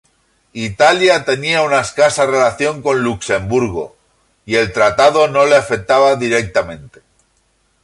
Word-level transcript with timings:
Italia 0.71 1.25
tenía 1.25 1.61
una 1.61 1.79
escasa 1.81 2.25
relación 2.25 2.81
con 2.81 3.03
Luxemburgo, 3.03 3.95
y 4.47 4.55
el 4.55 4.73
tratado 4.73 5.27
no 5.27 5.45
le 5.45 5.55
afectaba 5.55 6.15
directamente. 6.15 7.03